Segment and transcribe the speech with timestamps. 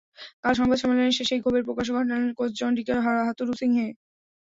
[0.43, 2.95] কাল সংবাদ সম্মেলনে এসে সেই ক্ষোভের প্রকাশও ঘটালেন কোচ চন্ডিকা
[3.27, 3.87] হাথুরুসিংহে।